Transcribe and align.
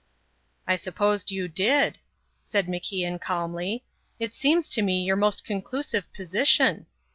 "I 0.65 0.77
supposed 0.77 1.29
you 1.29 1.47
did," 1.47 1.99
said 2.41 2.65
MacIan 2.65 3.21
calmly. 3.21 3.83
"It 4.17 4.33
seems 4.33 4.67
to 4.69 4.81
me 4.81 5.03
your 5.03 5.15
most 5.15 5.45
conclusive 5.45 6.11
position." 6.11 6.87